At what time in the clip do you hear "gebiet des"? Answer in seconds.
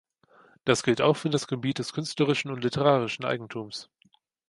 1.45-1.93